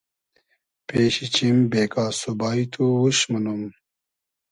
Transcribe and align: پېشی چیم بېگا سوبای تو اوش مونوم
پېشی 0.87 1.25
چیم 1.35 1.57
بېگا 1.71 2.05
سوبای 2.19 2.61
تو 2.73 2.83
اوش 3.01 3.19
مونوم 3.31 3.63